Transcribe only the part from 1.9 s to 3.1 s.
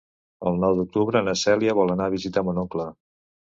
anar a visitar mon oncle.